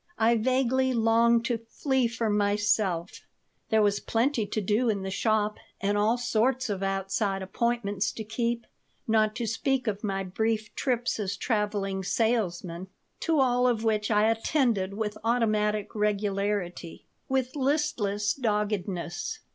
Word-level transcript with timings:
I 0.17 0.35
vaguely 0.35 0.93
longed 0.93 1.45
to 1.45 1.59
flee 1.69 2.07
from 2.07 2.35
myself 2.35 3.21
There 3.69 3.83
was 3.83 3.99
plenty 3.99 4.47
to 4.47 4.59
do 4.59 4.89
in 4.89 5.03
the 5.03 5.11
shop 5.11 5.59
and 5.79 5.95
all 5.95 6.17
sorts 6.17 6.71
of 6.71 6.81
outside 6.81 7.43
appointments 7.43 8.11
to 8.13 8.23
keep, 8.23 8.65
not 9.07 9.35
to 9.35 9.45
speak 9.45 9.85
of 9.85 10.03
my 10.03 10.23
brief 10.23 10.73
trips 10.73 11.19
as 11.19 11.37
traveling 11.37 12.03
salesman. 12.03 12.87
To 13.19 13.39
all 13.39 13.67
of 13.67 13.83
which 13.83 14.09
I 14.09 14.25
attended 14.31 14.95
with 14.95 15.19
automatic 15.23 15.93
regularity, 15.93 17.05
with 17.29 17.55
listless 17.55 18.33
doggedness. 18.33 19.41